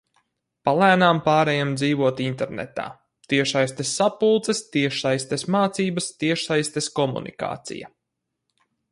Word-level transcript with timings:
Palēnām 0.67 1.17
pārejam 1.25 1.73
dzīvot 1.79 2.21
internetā... 2.23 2.85
tiešsaistes 3.33 3.91
sapulces, 3.99 4.61
tiešsaistes 4.77 5.45
mācības, 5.57 6.07
tiešsaistes 6.25 6.89
komunikācija... 7.01 7.91